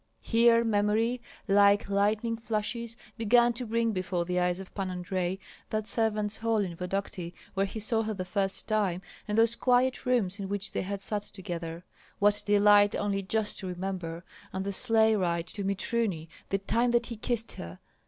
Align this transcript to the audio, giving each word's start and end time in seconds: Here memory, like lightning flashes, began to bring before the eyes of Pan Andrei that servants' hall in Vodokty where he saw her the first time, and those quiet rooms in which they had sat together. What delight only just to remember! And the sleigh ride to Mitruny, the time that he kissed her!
Here 0.23 0.63
memory, 0.63 1.21
like 1.47 1.87
lightning 1.87 2.35
flashes, 2.35 2.97
began 3.17 3.53
to 3.53 3.67
bring 3.67 3.91
before 3.91 4.25
the 4.25 4.39
eyes 4.39 4.59
of 4.59 4.73
Pan 4.73 4.89
Andrei 4.89 5.37
that 5.69 5.85
servants' 5.85 6.37
hall 6.37 6.57
in 6.57 6.75
Vodokty 6.75 7.35
where 7.53 7.67
he 7.67 7.77
saw 7.79 8.01
her 8.01 8.13
the 8.15 8.25
first 8.25 8.67
time, 8.67 9.03
and 9.27 9.37
those 9.37 9.55
quiet 9.55 10.07
rooms 10.07 10.39
in 10.39 10.49
which 10.49 10.71
they 10.71 10.81
had 10.81 11.01
sat 11.01 11.21
together. 11.21 11.83
What 12.17 12.41
delight 12.47 12.95
only 12.95 13.21
just 13.21 13.59
to 13.59 13.67
remember! 13.67 14.23
And 14.51 14.65
the 14.65 14.73
sleigh 14.73 15.15
ride 15.15 15.45
to 15.49 15.63
Mitruny, 15.63 16.29
the 16.49 16.57
time 16.57 16.89
that 16.89 17.05
he 17.05 17.15
kissed 17.15 17.51
her! 17.51 17.77